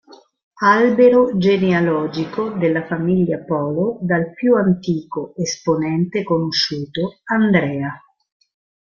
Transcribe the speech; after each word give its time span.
Albero 0.63 1.37
genealogico 1.37 2.49
della 2.57 2.87
famiglia 2.87 3.37
Polo, 3.43 3.99
dal 4.01 4.33
più 4.33 4.55
antico 4.55 5.35
esponente 5.35 6.23
conosciuto, 6.23 7.19
Andrea. 7.25 8.01